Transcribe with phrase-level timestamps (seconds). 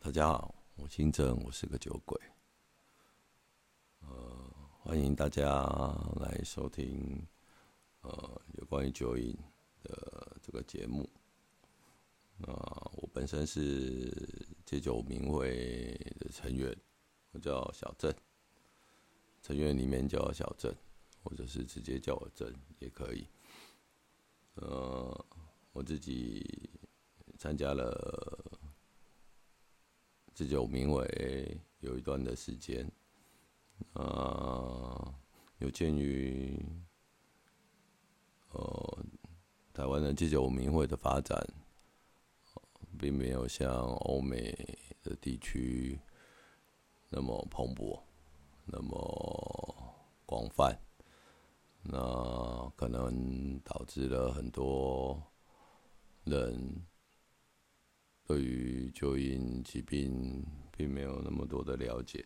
[0.00, 2.18] 大家好，我姓郑，我是个酒鬼。
[4.00, 4.08] 呃，
[4.80, 5.44] 欢迎大家
[6.20, 7.20] 来收听
[8.02, 9.36] 呃有关于酒瘾
[9.82, 11.06] 的这个节目。
[12.36, 12.48] 那
[12.94, 16.74] 我本身是戒酒名会的成员，
[17.32, 18.14] 我叫小郑。
[19.42, 20.72] 成员里面叫小郑，
[21.24, 23.26] 或者是直接叫我郑也可以。
[24.54, 25.26] 呃，
[25.72, 26.70] 我自己
[27.36, 28.44] 参加了。
[30.38, 32.88] 这就名为有一段的时间，
[33.94, 35.12] 啊，
[35.58, 36.64] 有鉴于
[38.52, 39.04] 呃
[39.74, 41.44] 台湾的戒酒名会的发展，
[42.96, 44.56] 并没有像欧美
[45.02, 45.98] 的地区
[47.08, 48.00] 那么蓬勃，
[48.64, 49.92] 那么
[50.24, 50.80] 广泛，
[51.82, 55.20] 那可能导致了很多
[56.22, 56.86] 人。
[58.28, 60.44] 对于酒瘾疾病，
[60.76, 62.22] 并没有那么多的了解，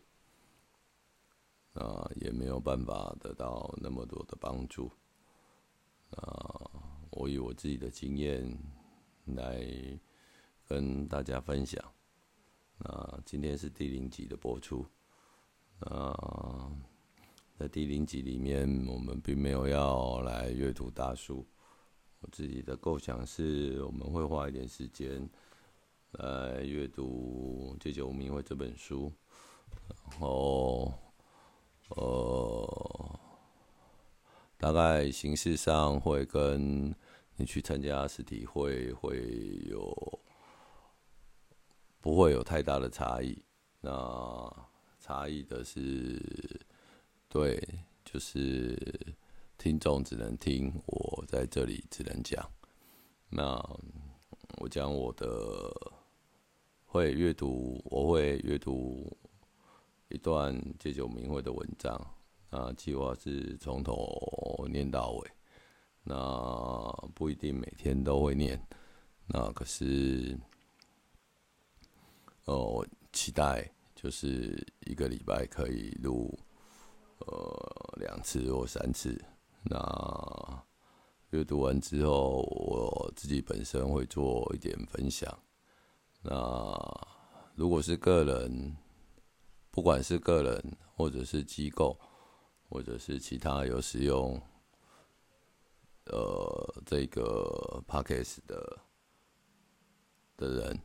[1.75, 4.91] 啊，也没有办法得到那么多的帮助，
[6.17, 6.69] 啊，
[7.11, 8.53] 我以我自己的经验
[9.27, 9.65] 来
[10.67, 11.81] 跟大家分享，
[12.79, 14.85] 啊，今天是第零集的播出，
[15.79, 16.69] 啊，
[17.57, 21.47] 在第零集里面，我们并没有要来阅读大书，
[22.19, 25.31] 我自己的构想是，我们会花一点时间。
[26.19, 29.11] 来阅读《戒酒无名会》这本书，
[30.11, 30.93] 然后，
[31.89, 33.19] 呃，
[34.59, 36.95] 大概形式上会跟
[37.37, 40.21] 你去参加实体会会有
[42.03, 43.43] 不会有太大的差异。
[43.81, 44.55] 那
[45.01, 46.21] 差异的是，
[47.27, 47.59] 对，
[48.05, 48.79] 就是
[49.57, 52.47] 听众只能听，我在这里只能讲。
[53.31, 53.57] 那
[54.59, 55.73] 我讲我的。
[56.93, 59.11] 会阅读，我会阅读
[60.11, 61.99] 一段戒酒名会的文章。
[62.51, 65.31] 那计划是从头念到尾，
[66.03, 68.63] 那不一定每天都会念。
[69.27, 70.39] 那可是，
[72.45, 76.39] 哦，期待就是一个礼拜可以录
[77.21, 79.19] 呃两次或三次。
[79.63, 80.63] 那
[81.31, 85.35] 阅读完之后，我自己本身会做一点分享。
[86.25, 86.73] 那
[87.57, 88.77] 如果是个人，
[89.73, 91.99] 不管是个人或者是机构，
[92.69, 94.41] 或者是其他有使用
[96.07, 98.79] 呃这个 p a c k a g e 的
[100.37, 100.81] 的人，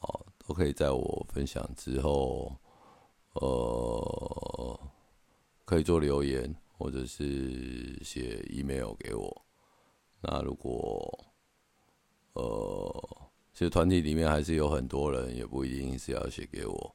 [0.00, 2.56] 哦，都可以在我分享之后，
[3.34, 4.80] 呃，
[5.66, 9.46] 可以做留言或者是写 email 给我。
[10.22, 11.26] 那如果
[12.32, 13.25] 呃。
[13.56, 16.94] 其实团体里面还是有很多人，也不一定是要写给我。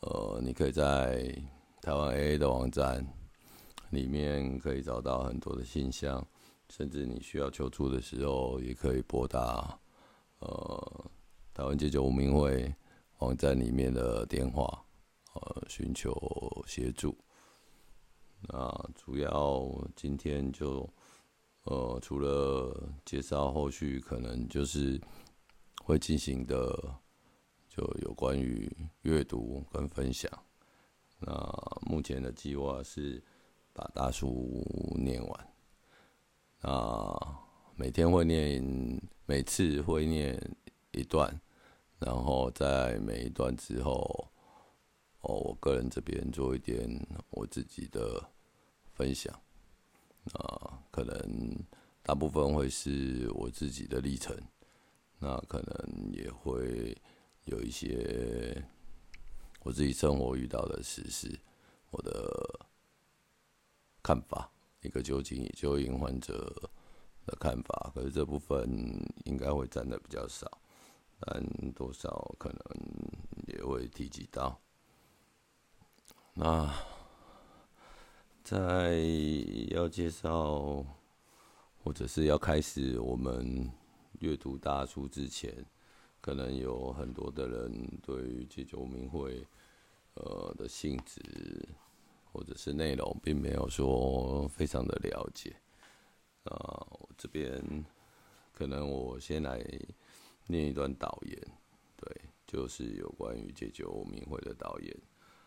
[0.00, 1.30] 呃，你可以在
[1.82, 3.06] 台湾 AA 的网站
[3.90, 6.26] 里面可以找到很多的信箱，
[6.70, 9.78] 甚至你需要求助的时候，也可以拨打
[10.38, 11.04] 呃
[11.52, 12.74] 台湾戒酒无名会
[13.18, 14.82] 网站里面的电话，
[15.34, 16.10] 呃，寻求
[16.66, 17.14] 协助。
[18.48, 20.88] 那主要今天就
[21.64, 24.98] 呃除了介绍后续可能就是。
[25.86, 26.98] 会进行的
[27.68, 28.68] 就有关于
[29.02, 30.28] 阅读跟分享。
[31.20, 31.32] 那
[31.82, 33.22] 目前的计划是
[33.72, 34.66] 把大书
[34.96, 35.48] 念完。
[36.60, 37.38] 那
[37.76, 38.60] 每天会念，
[39.26, 40.36] 每次会念
[40.90, 41.40] 一段，
[42.00, 44.28] 然后在每一段之后，
[45.20, 46.84] 哦，我个人这边做一点
[47.30, 48.28] 我自己的
[48.92, 49.32] 分享。
[50.32, 51.64] 啊，可能
[52.02, 54.36] 大部分会是我自己的历程。
[55.18, 56.94] 那可能也会
[57.44, 58.62] 有一些
[59.62, 61.40] 我自己生活遇到的实事，
[61.90, 62.66] 我的
[64.02, 64.50] 看法，
[64.82, 66.70] 一个酒精酒瘾患者
[67.24, 67.90] 的看法。
[67.94, 68.68] 可是这部分
[69.24, 70.46] 应该会占的比较少，
[71.18, 72.60] 但多少可能
[73.46, 74.60] 也会提及到。
[76.34, 76.70] 那
[78.44, 79.00] 在
[79.70, 80.84] 要介绍
[81.82, 83.72] 或者是要开始我们。
[84.20, 85.64] 阅读大书之前，
[86.20, 89.46] 可能有很多的人对于戒酒名会，
[90.14, 91.20] 呃的性质
[92.32, 95.54] 或者是内容，并没有说非常的了解。
[96.44, 97.84] 啊，我这边
[98.52, 99.64] 可能我先来
[100.46, 101.38] 念一段导言，
[101.96, 104.96] 对，就是有关于戒酒名会的导言。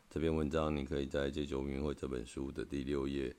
[0.10, 3.36] 这篇文章你可以在《戒酒名会》这本书的第六页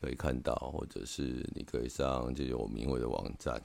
[0.00, 3.62] 可以看到，或者是你可以上戒酒名会的网站。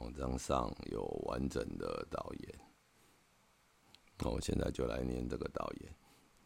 [0.00, 2.58] 网站上有完整的导言。
[4.18, 5.94] 那我现在就来念这个导言。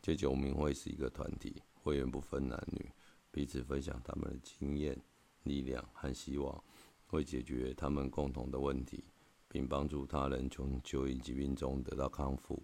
[0.02, 2.92] 戒酒明会是一个团体，会员不分男女，
[3.30, 5.00] 彼此分享他们的经验、
[5.44, 6.62] 力量和希望，
[7.06, 9.04] 会解决他们共同的问题，
[9.48, 12.62] 并帮助他人从酒瘾疾病中得到康复。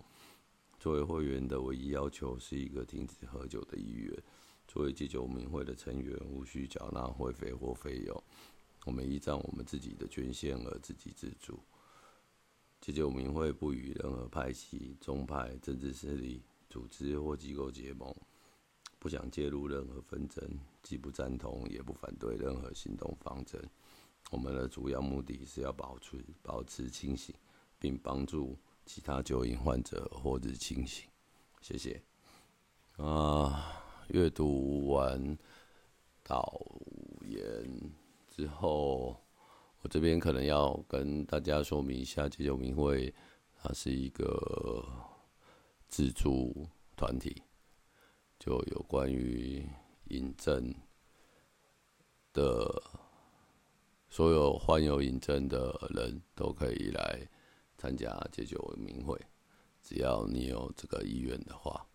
[0.78, 4.22] 作为会员的唯一要求是一个停止喝酒的意愿。
[4.66, 8.24] 作为戒酒明会的成员，无需缴纳会费或费用，
[8.84, 11.58] 我们依照我们自己的权限而自给自足。
[12.80, 18.14] 戒酒明会不与任何派系、宗派、政治势力、组织或机构结盟，
[18.98, 20.42] 不想介入任何纷争，
[20.82, 23.62] 既不赞同也不反对任何行动方针。
[24.30, 27.34] 我们的主要目的是要保持保持清醒，
[27.78, 28.56] 并帮助
[28.86, 31.08] 其他酒瘾患者获得清醒。
[31.60, 32.02] 谢谢。
[32.96, 33.76] 啊。
[34.12, 35.38] 阅读完
[36.24, 36.60] 导
[37.20, 37.92] 言
[38.40, 39.14] 之后，
[39.82, 43.12] 我这边可能要跟大家说明一下，戒酒明会
[43.62, 44.82] 它是一个
[45.88, 46.66] 自助
[46.96, 47.42] 团体，
[48.38, 49.68] 就有关于
[50.04, 50.74] 引证
[52.32, 52.82] 的，
[54.08, 57.20] 所有患有引证的人都可以来
[57.76, 59.20] 参加戒酒明会，
[59.82, 61.86] 只要你有这个意愿的话。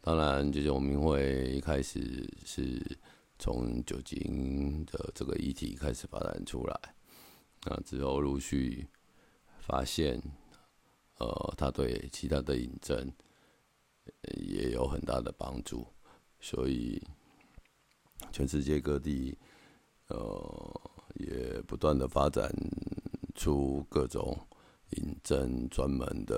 [0.00, 2.80] 当然，这种明会一开始是
[3.40, 6.94] 从酒精的这个议题开始发展出来，
[7.64, 8.86] 那之后陆续
[9.60, 10.20] 发现，
[11.16, 13.10] 呃，它对其他的饮症
[14.36, 15.86] 也有很大的帮助，
[16.38, 17.02] 所以
[18.30, 19.38] 全世界各地，
[20.08, 20.80] 呃，
[21.14, 22.52] 也不断的发展
[23.34, 24.38] 出各种
[24.90, 26.36] 引证专门的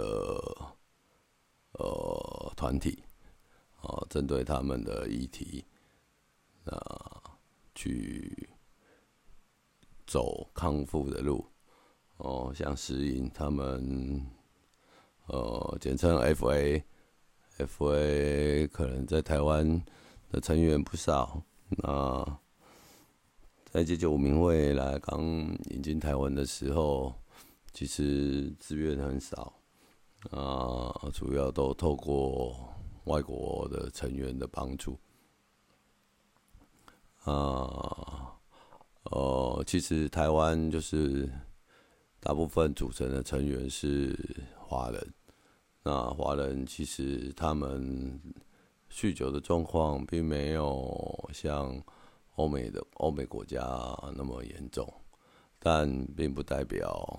[1.73, 3.03] 呃团体。
[3.81, 5.65] 哦，针对他们的议题，
[6.65, 6.77] 那
[7.75, 8.49] 去
[10.07, 11.45] 走康复的路。
[12.19, 14.25] 哦，像石英他们，
[15.27, 16.85] 呃，简称 FA，FA
[18.69, 19.83] 可能在台湾
[20.31, 21.43] 的成员不少。
[21.69, 22.39] 那
[23.65, 25.23] 在戒酒明会来刚
[25.71, 27.15] 引进台湾的时候，
[27.73, 29.53] 其实资源很少，
[30.31, 32.69] 啊，主要都透过。
[33.07, 34.97] 外国的成员的帮助
[37.25, 38.35] 啊，
[39.05, 41.31] 呃，其实台湾就是
[42.21, 44.19] 大部分组成的成员是
[44.59, 45.15] 华人。
[45.85, 48.21] 那华人其实他们
[48.91, 51.81] 酗酒的状况并没有像
[52.37, 53.61] 欧美的欧美国家
[54.17, 54.93] 那么严重，
[55.59, 57.19] 但并不代表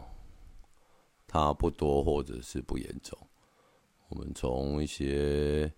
[1.27, 3.17] 它不多或者是不严重。
[4.09, 5.71] 我们从一些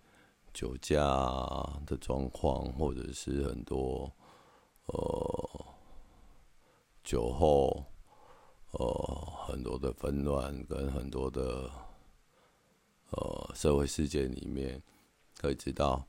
[0.55, 0.97] 酒驾
[1.85, 4.09] 的状况，或者是很多
[4.85, 5.65] 呃
[7.03, 7.83] 酒后
[8.71, 8.79] 呃
[9.45, 11.69] 很多的纷乱跟很多的
[13.09, 14.81] 呃社会事件里面，
[15.37, 16.07] 可以知道，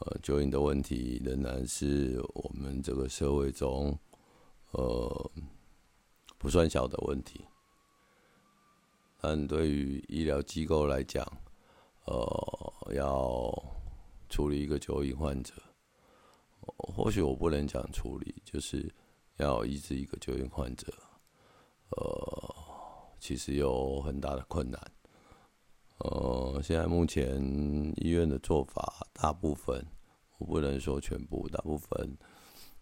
[0.00, 3.98] 呃酒瘾的问题仍然是我们这个社会中
[4.72, 5.30] 呃
[6.36, 7.46] 不算小的问题。
[9.22, 11.24] 但对于医疗机构来讲，
[12.06, 13.52] 呃，要
[14.28, 15.54] 处理一个酒瘾患者，
[16.76, 18.92] 或许我不能讲处理，就是
[19.36, 20.92] 要医治一个酒瘾患者，
[21.90, 22.54] 呃，
[23.18, 24.80] 其实有很大的困难。
[25.98, 27.40] 呃，现在目前
[27.96, 29.86] 医院的做法，大部分
[30.38, 32.16] 我不能说全部，大部分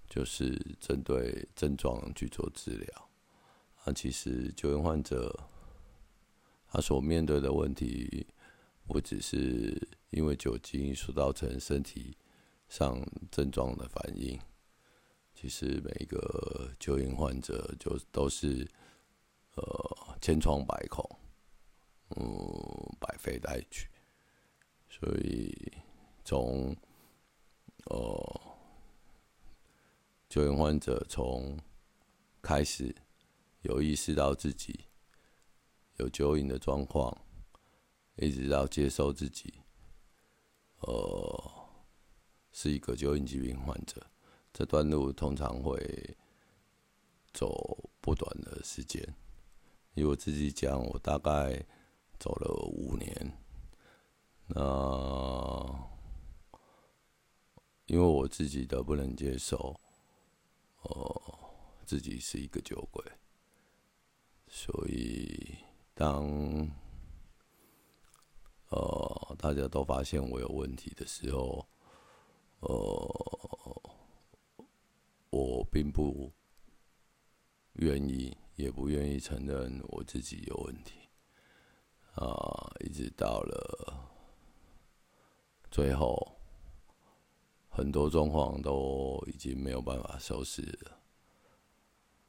[0.08, 3.08] 就是针对症状去做治疗。
[3.84, 5.38] 啊，其实酒瘾患者。
[6.72, 8.24] 他所面对的问题，
[8.86, 12.16] 不只是因为酒精所造成身体
[12.68, 13.00] 上
[13.30, 14.38] 症状的反应，
[15.34, 18.68] 其实每一个酒瘾患者就都是
[19.54, 21.04] 呃千疮百孔，
[22.16, 23.86] 嗯，百废待举。
[24.88, 25.72] 所以
[26.24, 26.76] 从
[27.86, 28.40] 呃
[30.28, 31.58] 酒瘾患者从
[32.42, 32.94] 开始
[33.62, 34.86] 有意识到自己。
[35.96, 37.14] 有酒瘾的状况，
[38.16, 39.52] 一直到接受自己，
[40.80, 41.68] 呃，
[42.52, 44.04] 是一个酒瘾疾病患者，
[44.52, 46.16] 这段路通常会
[47.32, 49.02] 走不短的时间。
[49.94, 51.64] 以我自己讲，我大概
[52.18, 53.38] 走了五年。
[54.46, 55.88] 那
[57.86, 59.80] 因为我自己都不能接受，
[60.82, 61.38] 呃，
[61.86, 63.04] 自己是一个酒鬼，
[64.48, 65.56] 所以。
[65.92, 66.24] 当
[68.70, 69.09] 呃
[69.40, 71.66] 大家都发现我有问题的时候，
[72.60, 73.82] 呃，
[75.30, 76.30] 我并不
[77.72, 81.08] 愿意，也不愿意承认我自己有问题，
[82.16, 84.12] 啊，一直到了
[85.70, 86.36] 最后，
[87.70, 91.00] 很多状况都已经没有办法收拾了，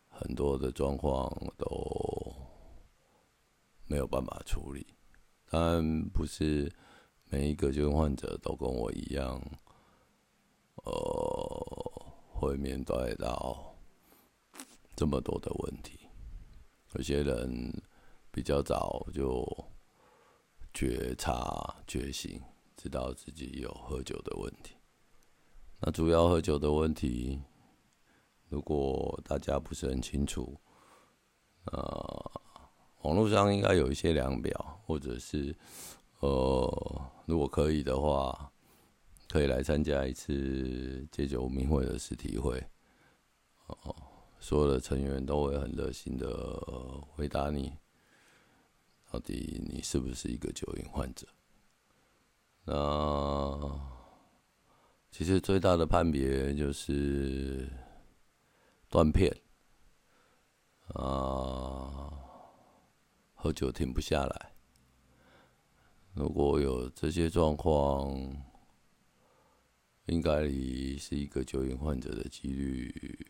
[0.07, 2.33] 很多的状况都
[3.85, 4.87] 没有办法处理。
[5.49, 6.73] 但，不是
[7.33, 9.41] 每一个就患者都跟我一样，
[10.83, 13.73] 呃，会面对到
[14.97, 15.97] 这么多的问题。
[16.91, 17.81] 有些人
[18.31, 19.47] 比较早就
[20.73, 22.41] 觉察、觉醒，
[22.75, 24.75] 知道自己有喝酒的问题。
[25.79, 27.41] 那主要喝酒的问题，
[28.49, 30.59] 如果大家不是很清楚，
[31.71, 32.31] 呃，
[33.03, 35.55] 网络上应该有一些量表，或者是
[36.21, 38.51] 呃，如果可以的话，
[39.29, 42.63] 可以来参加一次戒酒名会的实体会，
[43.67, 43.95] 哦。
[44.43, 46.27] 所有的成员都会很热心的
[47.11, 47.77] 回答你，
[49.11, 51.27] 到底你是不是一个酒瘾患者？
[52.63, 53.79] 那
[55.11, 57.69] 其实最大的判别就是
[58.89, 59.31] 断片
[60.95, 62.11] 啊，
[63.35, 64.53] 喝酒停不下来。
[66.13, 68.09] 如果有这些状况，
[70.05, 70.43] 应该
[70.97, 73.27] 是一个酒瘾患者的几率。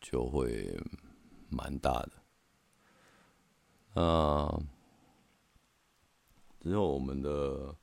[0.00, 0.80] 就会
[1.50, 2.12] 蛮大的。
[3.94, 4.62] 那
[6.60, 7.74] 之后我们的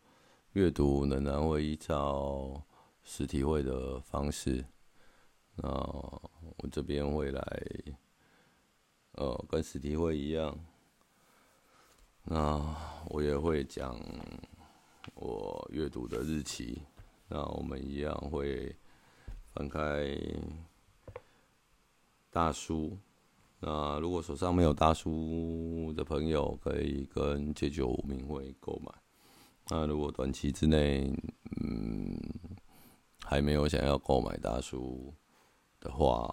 [0.54, 2.66] 阅读仍然会依照
[3.04, 4.66] 实体会的方式。
[5.58, 7.44] 那我这边会来，
[9.12, 10.58] 呃，跟实体会一样。
[12.25, 12.62] 那
[13.10, 13.98] 我也会讲
[15.13, 16.82] 我阅读的日期。
[17.27, 18.75] 那我们一样会
[19.53, 20.17] 翻开。
[22.32, 22.98] 大书，
[23.62, 28.91] 那如果手上没有大书的朋友，可以跟戒酒名会购买。
[29.70, 31.10] 那如果短期之内，
[31.62, 32.20] 嗯，
[33.24, 35.13] 还没有想要购买大书
[35.79, 36.29] 的话，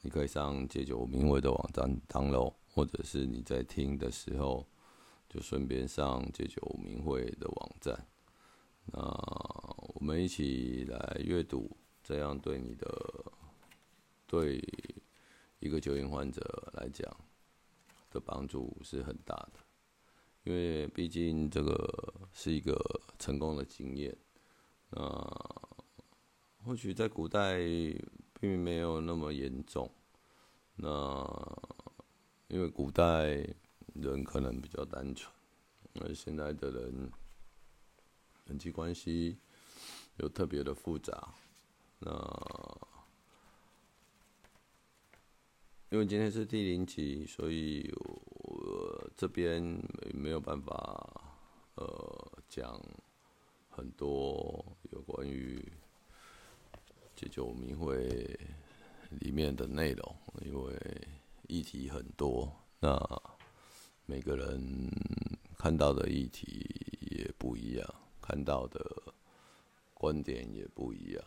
[0.00, 4.66] 你可以上戒酒名会的网站当喽，或者是你在听的时候，
[5.34, 8.06] 就顺便上戒酒明会的网站。
[8.86, 12.86] 那我们一起来阅读，这样对你的
[14.28, 14.62] 对。
[15.60, 16.42] 一个酒瘾患者
[16.74, 17.10] 来讲
[18.10, 19.60] 的帮助是很大的，
[20.42, 22.78] 因为毕竟这个是一个
[23.18, 24.14] 成功的经验。
[24.90, 25.00] 那
[26.62, 27.56] 或许在古代
[28.38, 29.90] 并没有那么严重，
[30.74, 31.26] 那
[32.48, 33.42] 因为古代
[33.94, 35.32] 人可能比较单纯，
[36.00, 37.10] 而现在的人
[38.46, 39.38] 人际关系
[40.18, 41.34] 又特别的复杂，
[42.00, 42.88] 那。
[45.90, 51.22] 因为今天是第零集，所以我这边没没有办法
[51.76, 52.82] 呃讲
[53.70, 55.64] 很多有关于
[57.14, 58.36] 解救明会
[59.20, 61.08] 里面的内容，因为
[61.46, 62.98] 议题很多，那
[64.06, 64.90] 每个人
[65.58, 66.66] 看到的议题
[67.00, 69.14] 也不一样，看到的
[69.92, 71.24] 观点也不一样。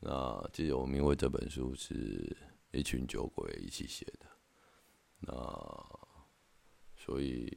[0.00, 2.36] 那解救明会这本书是。
[2.72, 4.26] 一群酒鬼一起写的，
[5.20, 5.32] 那
[6.94, 7.56] 所以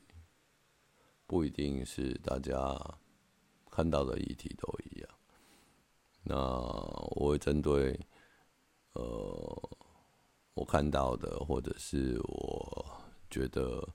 [1.27, 2.57] 不一定是大家
[3.69, 5.09] 看到的议题都一样。
[6.23, 6.35] 那
[7.17, 7.99] 我会针对
[8.93, 9.69] 呃
[10.53, 13.85] 我看到的，或者是我觉得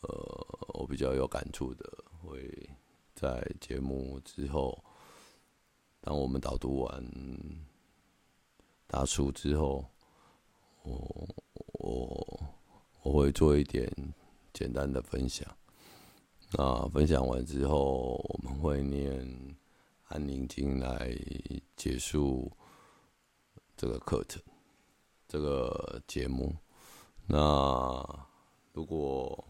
[0.00, 2.70] 呃我比较有感触的，会
[3.14, 4.82] 在节目之后，
[6.00, 7.04] 当我们导读完
[8.86, 9.84] 大书之后。
[10.84, 11.28] 我
[11.80, 12.40] 我
[13.02, 13.92] 我会做一点
[14.54, 15.46] 简单的分享。
[16.52, 19.20] 那分享完之后，我们会念
[20.04, 21.14] 《安宁经》来
[21.76, 22.50] 结束
[23.76, 24.42] 这个课程，
[25.26, 26.56] 这个节目。
[27.26, 28.02] 那
[28.72, 29.44] 如果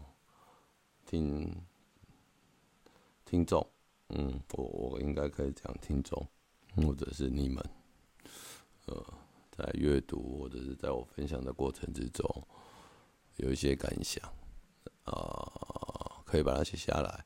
[1.09, 1.51] 听
[3.25, 3.65] 听众，
[4.09, 6.23] 嗯，我我应该可以讲听众，
[6.75, 7.65] 或者是你们，
[8.85, 9.03] 呃。
[9.51, 12.25] 在阅读或者是在我分享的过程之中，
[13.35, 14.23] 有一些感想，
[15.03, 17.25] 啊，可以把它写下来，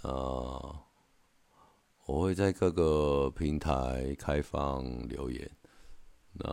[0.00, 0.80] 啊，
[2.06, 5.50] 我会在各个平台开放留言，
[6.32, 6.48] 那，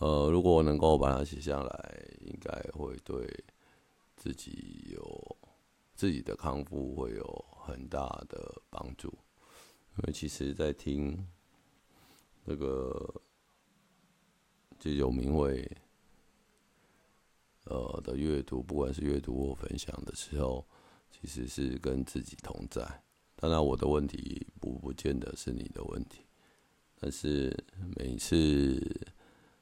[0.00, 3.44] 呃，如果我能够把它写下来，应该会对
[4.16, 5.36] 自己有
[5.94, 9.08] 自己的康复会有很大的帮助，
[9.96, 11.26] 因为其实，在听。
[12.46, 13.14] 这个
[14.78, 15.70] 就有名为，
[17.64, 20.66] 呃的阅读，不管是阅读或分享的时候，
[21.10, 22.82] 其实是跟自己同在。
[23.36, 26.24] 当然，我的问题不不见得是你的问题，
[26.98, 27.54] 但是
[27.96, 28.80] 每次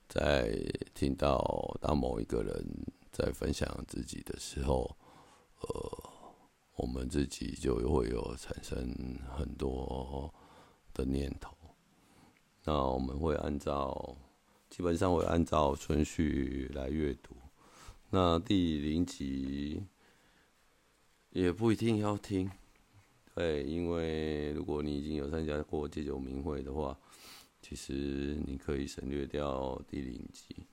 [0.08, 0.50] 在
[0.94, 2.64] 听到当某一个人
[3.12, 4.96] 在分享自己的时候，
[5.60, 6.10] 呃，
[6.76, 8.88] 我们自己就会有产生
[9.36, 10.32] 很多
[10.94, 11.54] 的念头。
[12.64, 14.16] 那我们会按照，
[14.70, 17.36] 基本上会按照顺序来阅读。
[18.10, 19.82] 那第零集
[21.30, 22.50] 也不一定要听，
[23.34, 26.98] 对，因为如果你已经有参加过戒酒名会的话，
[27.68, 30.66] 其实你可以省略掉第零集。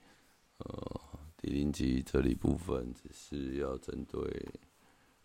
[0.60, 4.24] 呃，第零集这里部分只是要针对，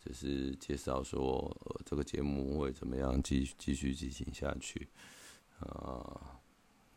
[0.01, 4.89] 只是介绍说，呃，这个节目会怎么样继继续进行下去，
[5.61, 6.41] 啊，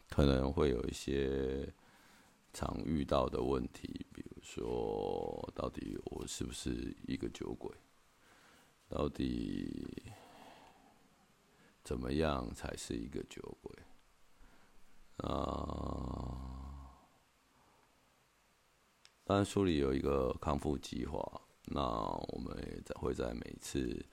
[0.10, 1.72] 可能会有一些
[2.52, 7.72] 常遇到的问题，比如说，到底我是不是一个酒鬼？
[8.90, 10.02] 到底
[11.84, 13.72] 怎么样才是一个酒鬼？
[15.24, 16.40] 啊？
[19.26, 21.42] 当然，书里有一个康复计划。
[21.66, 24.06] 那我们也在会在每次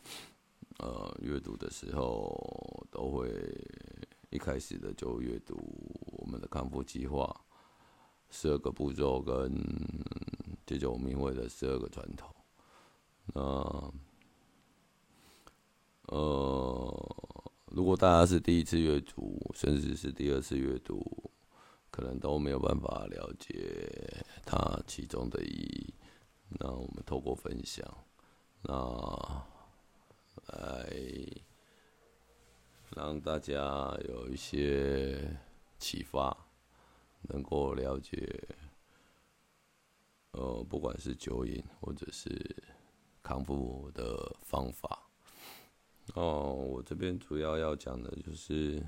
[0.79, 3.29] 呃阅读的时候，都会
[4.31, 5.59] 一开始的就阅读
[6.17, 7.45] 我们的康复计划，
[8.31, 9.53] 十二个步骤跟
[10.65, 12.33] 戒酒明会的十二个传统。
[13.35, 13.93] 那
[16.07, 19.20] 呃，如果大家是第一次阅读，
[19.55, 21.31] 甚至是第二次阅读，
[21.91, 25.95] 可能都没有办法了解它其中的意义。
[26.59, 27.85] 那我们透过分享，
[28.63, 29.45] 那
[30.47, 30.93] 来
[32.97, 35.37] 让大家有一些
[35.79, 36.37] 启发，
[37.23, 38.43] 能够了解，
[40.33, 42.57] 呃，不管是酒瘾或者是
[43.23, 45.09] 康复的方法。
[46.15, 48.83] 哦，我这边主要要讲的就是。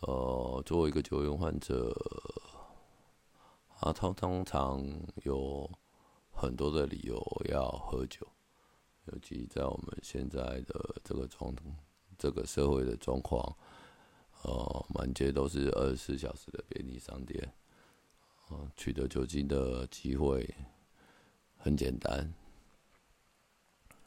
[0.00, 1.92] 呃，作为一个酒瘾患者，
[3.80, 4.80] 啊，他通常
[5.24, 5.68] 有
[6.30, 8.24] 很多的理由要喝酒，
[9.06, 11.52] 尤其在我们现在的这个状
[12.16, 13.56] 这个社会的状况，
[14.42, 17.52] 呃，满街都是二十四小时的便利商店，
[18.50, 20.48] 啊，取得酒精的机会
[21.56, 22.32] 很简单，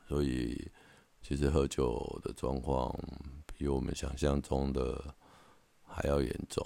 [0.07, 0.71] 所以
[1.21, 2.97] 其实喝酒的状况
[3.45, 5.13] 比我们想象中的。
[5.93, 6.65] 还要严重，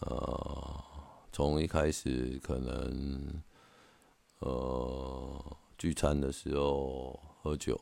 [0.00, 0.84] 呃，
[1.32, 3.42] 从一开始可能，
[4.40, 7.80] 呃，聚餐的时候喝酒，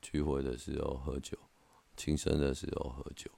[0.00, 1.36] 聚会的时候喝酒，
[1.96, 3.30] 庆生的时候喝酒，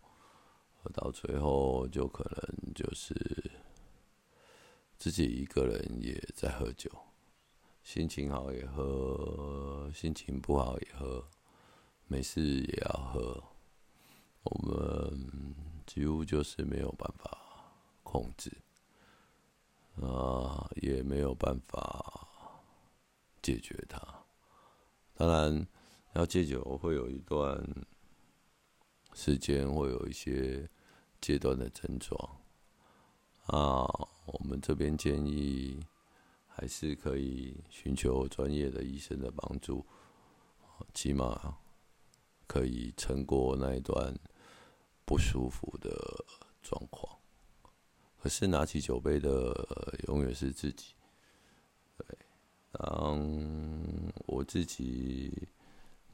[0.82, 3.14] 喝到最后就可能就是
[4.98, 6.90] 自己一个人也在喝酒，
[7.82, 11.24] 心情好也喝，心情不好也喝，
[12.08, 13.42] 没事也要喝，
[14.44, 15.54] 我们。
[15.86, 17.38] 几乎就是没有办法
[18.02, 18.50] 控制，
[20.00, 22.26] 啊，也没有办法
[23.42, 24.00] 解决它。
[25.12, 25.66] 当然，
[26.14, 27.62] 要戒酒会有一段
[29.12, 30.68] 时间，会有一些
[31.20, 32.18] 阶段的症状。
[33.44, 33.84] 啊，
[34.24, 35.78] 我们这边建议
[36.48, 39.84] 还是可以寻求专业的医生的帮助，
[40.94, 41.58] 起码
[42.46, 44.18] 可以撑过那一段。
[45.04, 45.90] 不舒服的
[46.62, 47.18] 状况，
[48.18, 49.54] 可是拿起酒杯的
[50.08, 50.94] 永远是自己。
[51.98, 52.18] 对，
[52.72, 53.20] 当
[54.26, 55.46] 我自己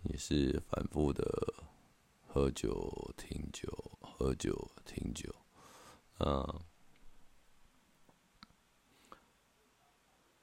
[0.02, 1.24] 也是反复的
[2.26, 3.68] 喝酒、停酒、
[4.00, 5.32] 喝酒、停酒，
[6.18, 6.60] 嗯，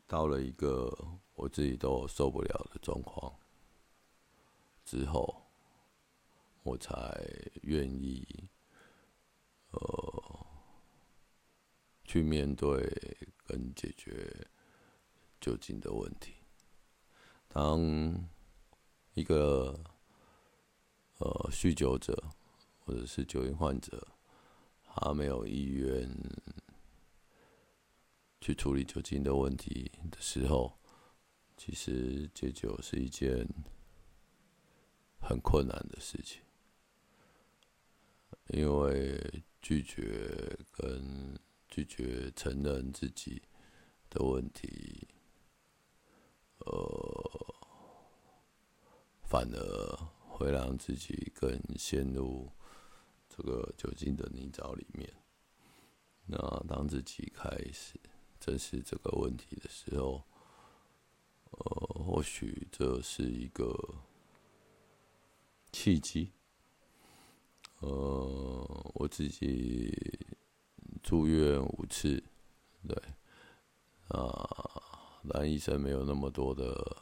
[0.08, 0.98] 到了一个
[1.36, 3.34] 我自己都受不了的状况
[4.86, 5.44] 之后。
[6.68, 6.94] 我才
[7.62, 8.28] 愿意，
[9.72, 10.46] 呃，
[12.04, 12.86] 去面对
[13.46, 14.46] 跟解决
[15.40, 16.34] 酒精的问题。
[17.48, 17.80] 当
[19.14, 19.80] 一个
[21.20, 22.32] 呃酗酒者
[22.80, 24.06] 或者是酒瘾患者，
[24.84, 26.06] 他没有意愿
[28.42, 30.78] 去处理酒精的问题的时候，
[31.56, 33.48] 其实戒酒是一件
[35.22, 36.42] 很困难的事情。
[38.50, 43.42] 因为拒绝跟拒绝承认自己
[44.10, 45.08] 的问题，
[46.60, 47.56] 呃，
[49.24, 49.96] 反而
[50.30, 52.50] 会让自己更陷入
[53.28, 55.14] 这个酒精的泥沼里面。
[56.26, 58.00] 那当自己开始
[58.40, 60.24] 正视这个问题的时候，
[61.52, 63.78] 呃，或许这是一个
[65.74, 66.32] 契机。
[67.80, 69.94] 呃，我自己
[71.04, 72.24] 住院五次，
[72.88, 72.98] 对，
[74.08, 74.82] 啊，
[75.30, 76.98] 但医生没有那么多的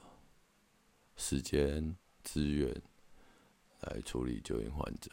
[1.15, 2.81] 时间资源
[3.81, 5.09] 来处理救援患者，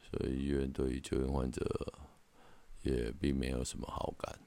[0.00, 1.64] 所以医院对于救援患者
[2.82, 4.38] 也并没有什么好感，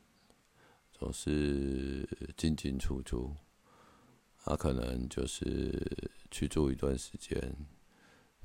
[0.94, 2.08] 总是
[2.38, 3.36] 进进出出，
[4.46, 7.54] 他可能就是去住一段时间。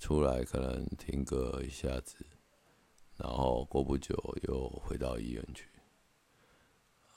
[0.03, 2.17] 出来可能停个一下子，
[3.17, 4.17] 然后过不久
[4.49, 5.69] 又回到医院去。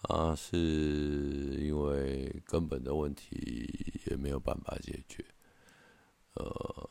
[0.03, 0.55] 啊，是
[1.65, 5.25] 因为根本的问题也没有办法解决。
[6.35, 6.89] 呃，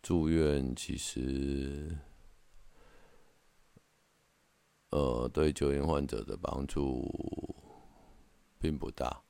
[0.00, 1.98] 住院其实，
[4.90, 7.12] 呃，对酒瘾患者的帮助
[8.60, 9.20] 并不大。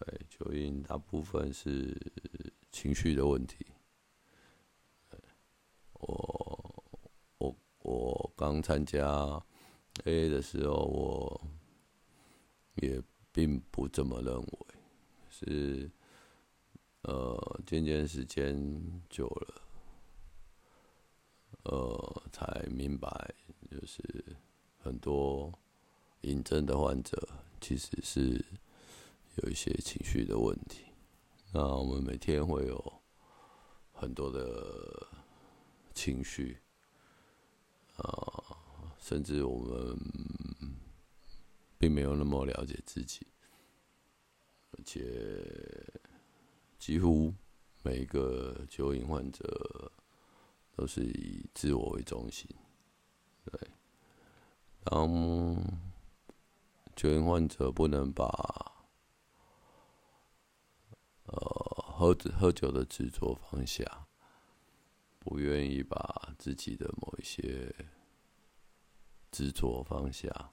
[0.00, 1.96] 对，酒瘾大部分是
[2.72, 3.64] 情绪的问题。
[6.02, 6.84] 我
[7.38, 9.06] 我我刚参加
[10.04, 11.40] A A 的时候，我
[12.74, 14.66] 也并不这么认为，
[15.30, 15.90] 是
[17.02, 19.62] 呃渐渐时间久了，
[21.64, 23.08] 呃才明白，
[23.70, 24.02] 就是
[24.78, 25.52] 很多
[26.22, 27.28] 引症的患者
[27.60, 28.44] 其实是
[29.36, 30.86] 有一些情绪的问题。
[31.52, 32.92] 那我们每天会有
[33.92, 35.06] 很多的。
[35.94, 36.58] 情绪，
[37.96, 38.56] 啊，
[38.98, 39.98] 甚至我们
[41.78, 43.26] 并没有那么了解自己，
[44.72, 45.02] 而且
[46.78, 47.34] 几乎
[47.82, 49.92] 每一个酒瘾患者
[50.76, 52.48] 都是以自我为中心。
[53.44, 53.70] 对，
[54.84, 55.08] 当
[56.94, 58.26] 酒瘾患者不能把
[61.24, 61.34] 呃
[61.88, 64.06] 喝喝酒的执着放下。
[65.24, 67.72] 不愿意把自己的某一些
[69.30, 70.52] 执着放下，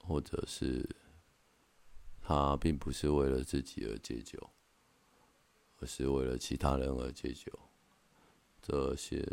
[0.00, 0.84] 或者是
[2.20, 4.50] 他并不是为了自己而戒酒，
[5.78, 7.52] 而是为了其他人而戒酒。
[8.60, 9.24] 这些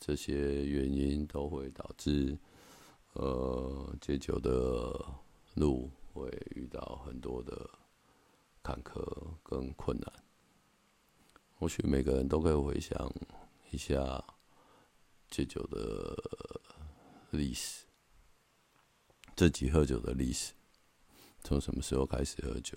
[0.00, 2.36] 这些原因都会导致，
[3.12, 4.98] 呃，戒酒的
[5.54, 7.68] 路会遇到很多的
[8.62, 10.10] 坎坷跟困难。
[11.64, 13.10] 或许每个人都可以回想
[13.70, 14.22] 一下
[15.30, 16.14] 戒酒的
[17.30, 17.86] 历史，
[19.34, 20.52] 自己喝酒的历史，
[21.42, 22.76] 从什么时候开始喝酒，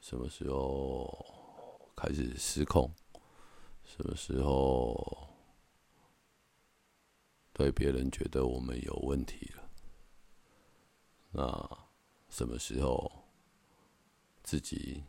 [0.00, 2.90] 什么时候开始失控，
[3.84, 5.28] 什么时候
[7.52, 9.70] 对别人觉得我们有问题了，
[11.32, 11.78] 那
[12.30, 13.12] 什么时候
[14.42, 15.04] 自己？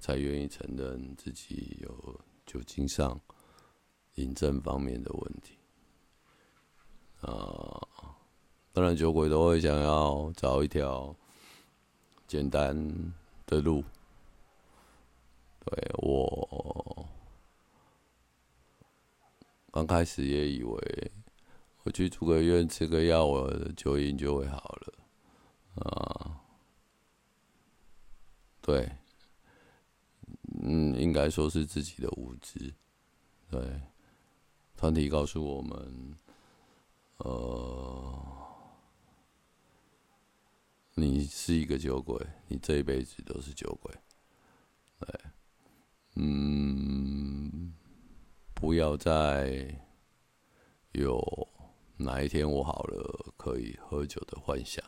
[0.00, 3.20] 才愿意承认自己有酒精上
[4.14, 5.58] 饮症方面的问题
[7.20, 7.86] 啊！
[8.72, 11.14] 当然，酒鬼都会想要找一条
[12.26, 12.74] 简单
[13.44, 13.84] 的路。
[15.62, 17.06] 对我
[19.70, 21.12] 刚开始也以为
[21.82, 24.94] 我去住个院吃个药，我的酒瘾就会好了
[25.84, 26.40] 啊！
[28.62, 28.90] 对。
[30.72, 32.72] 嗯，应该说是自己的无知。
[33.50, 33.60] 对，
[34.76, 36.16] 团体告诉我们，
[37.16, 38.16] 呃，
[40.94, 43.92] 你是一个酒鬼，你这一辈子都是酒鬼。
[45.00, 45.20] 对，
[46.14, 47.74] 嗯，
[48.54, 49.76] 不要再
[50.92, 51.48] 有
[51.96, 54.84] 哪一天我好了可以喝酒的幻想。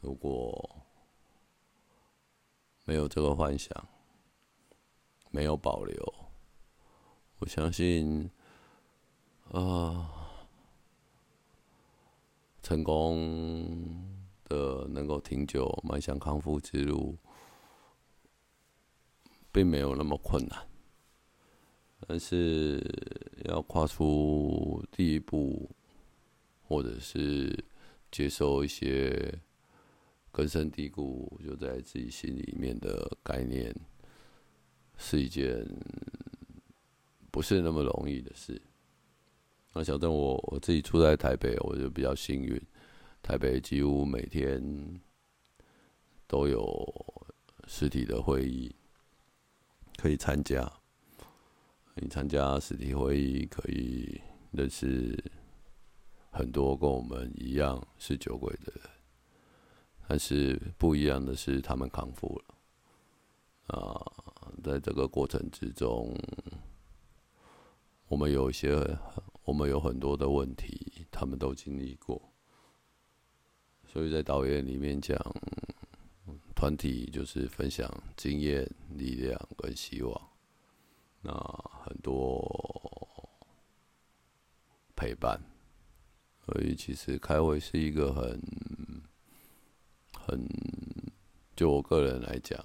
[0.00, 0.84] 如果
[2.84, 3.88] 没有这个幻想，
[5.34, 6.14] 没有保留，
[7.40, 8.30] 我相信，
[9.50, 10.30] 啊，
[12.62, 14.06] 成功
[14.44, 17.18] 的能够挺久迈向康复之路，
[19.50, 20.68] 并没有那么困难，
[22.06, 22.80] 但是
[23.46, 25.68] 要跨出第一步，
[26.62, 27.64] 或者是
[28.12, 29.36] 接受一些
[30.30, 33.74] 根深蒂固就在自己心里面的概念。
[34.96, 35.66] 是一件
[37.30, 38.60] 不是那么容易的事。
[39.72, 42.60] 那小邓，我我自己住在台北，我就比较幸运。
[43.22, 45.00] 台北几乎每天
[46.26, 47.16] 都有
[47.66, 48.74] 实体的会议
[49.96, 50.70] 可以参加。
[51.96, 55.16] 你参加实体会议，可以认识
[56.30, 58.90] 很多跟我们一样是酒鬼的人，
[60.08, 62.54] 但是不一样的是，他们康复了。
[63.78, 66.14] 啊，在这个过程之中，
[68.08, 68.76] 我们有一些，
[69.44, 72.20] 我们有很多的问题，他们都经历过。
[73.86, 75.18] 所以在导演里面讲，
[76.54, 80.30] 团体就是分享经验、力量跟希望。
[81.22, 81.32] 那
[81.84, 83.28] 很多
[84.94, 85.40] 陪伴。
[86.44, 88.38] 所以，其实开会是一个很、
[90.12, 90.46] 很，
[91.56, 92.62] 就我个人来讲，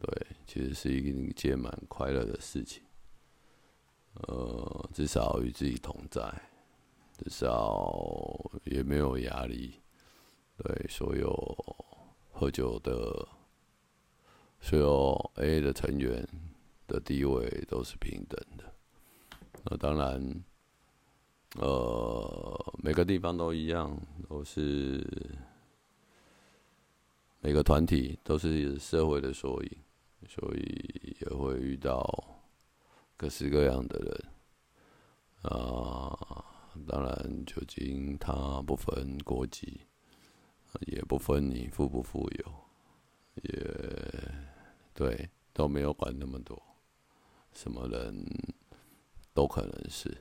[0.00, 2.82] 对，其实是一件蛮快乐的事情。
[4.14, 6.22] 呃，至少与自己同在，
[7.18, 9.80] 至少也没有压力。
[10.58, 11.32] 对，所有
[12.30, 13.28] 喝酒的、
[14.60, 16.26] 所有 A 的成员
[16.86, 18.74] 的地位都是平等的。
[19.64, 20.42] 那当然。
[21.58, 23.94] 呃，每个地方都一样，
[24.26, 25.06] 都是
[27.44, 29.78] 每个团体都是社会的缩影，
[30.28, 32.40] 所以也会遇到
[33.16, 35.52] 各式各样的人。
[35.52, 36.16] 啊，
[36.86, 39.80] 当然，酒精它不分国籍，
[40.86, 42.54] 也不分你富不富有，
[43.42, 43.52] 也
[44.94, 46.62] 对，都没有管那么多，
[47.52, 48.24] 什么人
[49.34, 50.16] 都可能是。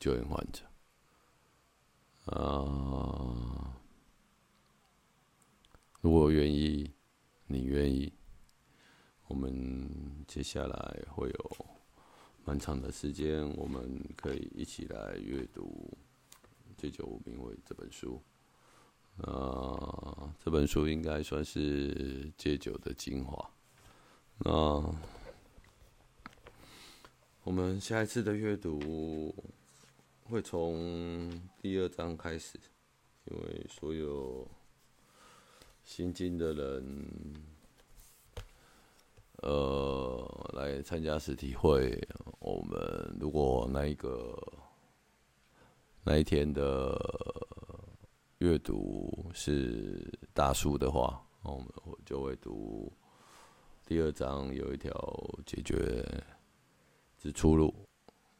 [0.00, 0.64] 救援患者，
[2.24, 3.78] 啊，
[6.04, 6.92] 如果愿意，
[7.46, 8.12] 你愿意，
[9.26, 9.88] 我们
[10.28, 11.66] 接下来会有
[12.44, 15.96] 蛮长的时间，我们可以一起来阅读
[16.78, 18.20] 《戒酒名为》这本书。
[19.16, 23.50] 啊，这本书应该算是戒酒的精华。
[24.40, 24.52] 那
[27.44, 29.34] 我们下一次的阅读。
[30.24, 31.30] 会从
[31.62, 32.58] 第二章开始，
[33.24, 34.46] 因为所有
[35.84, 36.84] 新进的人，
[39.42, 41.96] 呃，来参加实体会，
[42.40, 44.34] 我们如果那一个
[46.02, 46.98] 那一天的
[48.38, 51.68] 阅读是大书的话，我们
[52.04, 52.90] 就会读
[53.86, 54.90] 第二章，有一条
[55.44, 56.04] 解决
[57.18, 57.74] 之出路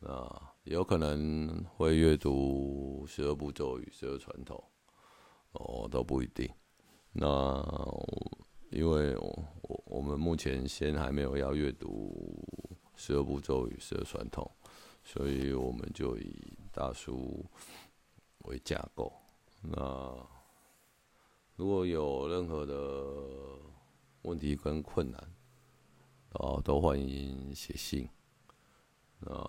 [0.00, 0.50] 啊。
[0.64, 4.64] 有可能会阅读十二部咒语、十二传统，
[5.52, 6.48] 哦，都不一定。
[7.14, 7.64] 那
[8.70, 12.12] 因为我我们目前先还没有要阅读
[12.96, 14.50] 十二部咒语、十二传统，
[15.02, 17.44] 所以我们就以大书
[18.40, 19.12] 为架构。
[19.62, 20.14] 那
[21.56, 23.04] 如果有任何的
[24.22, 25.34] 问题跟困难，
[26.32, 28.08] 哦，都欢迎写信。
[29.26, 29.40] 啊，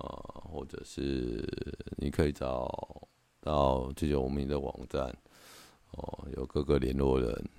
[0.50, 1.44] 或者是
[1.98, 3.06] 你可以找
[3.42, 5.14] 到这种我们的网站，
[5.92, 7.50] 哦，有各个联络人。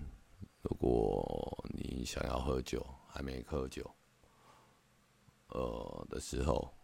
[0.68, 3.88] 如果你想要喝酒，还没喝酒，
[5.48, 6.74] 呃的时候，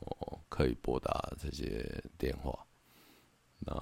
[0.00, 2.66] 哦，可以拨打这些电话。
[3.60, 3.72] 那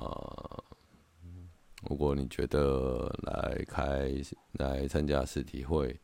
[1.88, 4.12] 如果你觉得来开
[4.52, 5.98] 来参加实体会，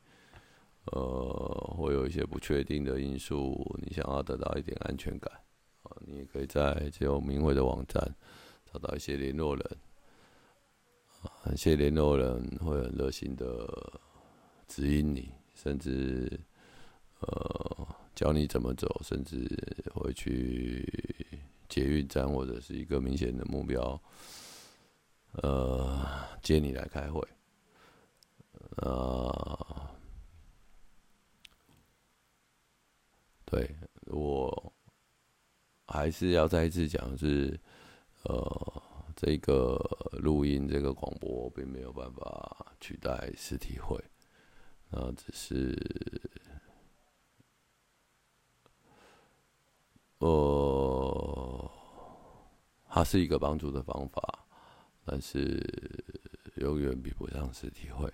[0.86, 5.30] 呃，会有一些不确定的因素，你想要得到一点安全感，
[5.82, 8.16] 啊，你也可以在这种明慧的网站
[8.72, 9.78] 找到一些联络人，
[11.44, 14.00] 啊，一些联络人会很热心的
[14.66, 16.38] 指引你，甚至
[17.20, 19.46] 呃教你怎么走，甚至
[19.94, 20.86] 会去
[21.68, 24.00] 捷运站或者是一个明显的目标，
[25.42, 26.06] 呃，
[26.42, 27.26] 接你来开会，
[28.76, 29.84] 啊。
[33.50, 33.74] 对
[34.08, 34.72] 我
[35.86, 37.58] 还是要再一次讲，是
[38.24, 38.82] 呃，
[39.20, 39.76] 这个
[40.12, 44.00] 录音、这个广播并没有办法取代实体会，
[44.90, 45.76] 那只是
[50.18, 51.70] 呃，
[52.88, 54.46] 它是一个帮助的方法，
[55.04, 55.60] 但是
[56.58, 58.08] 永远比不上实体会，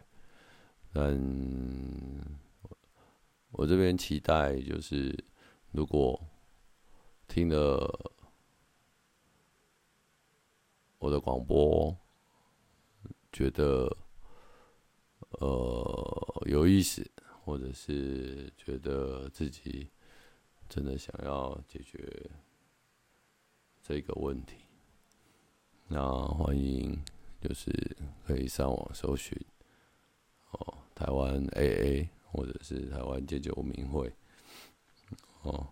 [0.91, 1.15] 但。
[3.57, 5.17] 我这边期待就是，
[5.71, 6.21] 如果
[7.29, 7.89] 听了
[11.05, 11.95] 我的广播，
[13.31, 13.95] 觉得
[15.33, 17.07] 呃有意思，
[17.45, 19.91] 或者是觉得自己
[20.67, 22.31] 真的想要解决
[23.83, 24.65] 这个问题，
[25.89, 26.99] 那欢迎
[27.39, 27.71] 就是
[28.27, 29.39] 可以上网搜寻
[30.53, 32.09] 哦，台湾 AA。
[32.37, 34.13] 或者是台湾戒酒名会，
[35.43, 35.69] 哦，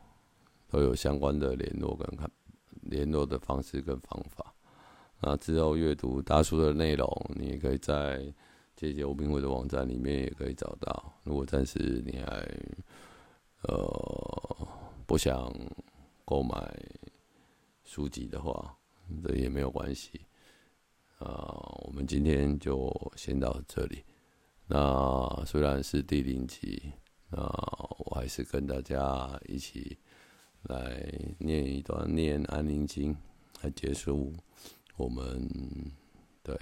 [0.68, 2.30] 都有相关的联络跟看
[2.82, 4.51] 联络的方式跟方法。
[5.24, 8.20] 那之后阅读大叔的内容，你也可以在
[8.74, 11.14] 姐姐无名会的网站里面也可以找到。
[11.22, 12.44] 如果暂时你还
[13.62, 14.68] 呃
[15.06, 15.54] 不想
[16.24, 16.76] 购买
[17.84, 18.76] 书籍的话，
[19.22, 20.22] 这也没有关系。
[21.18, 21.54] 啊，
[21.84, 24.04] 我们今天就先到这里。
[24.66, 26.92] 那虽然是第零集，
[27.30, 27.38] 那
[27.98, 29.96] 我还是跟大家一起
[30.62, 31.06] 来
[31.38, 33.14] 念一段《念安宁经》，
[33.62, 34.32] 来结束
[35.02, 35.50] 我们
[36.44, 36.56] 对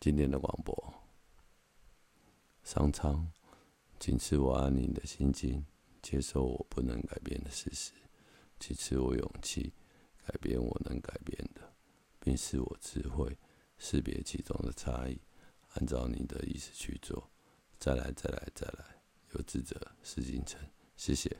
[0.00, 0.94] 今天的广播。
[2.62, 3.30] 上苍，
[4.00, 5.62] 请赐我安宁的心境，
[6.00, 7.92] 接受我不能改变的事实，
[8.58, 9.74] 请赐我勇气，
[10.26, 11.74] 改变我能改变的，
[12.18, 13.36] 并赐我智慧，
[13.76, 15.20] 识别其中的差异。
[15.74, 17.30] 按照你的意思去做，
[17.78, 19.02] 再来，再来，再来。
[19.32, 20.58] 有志者事竟成。
[20.96, 21.36] 谢谢。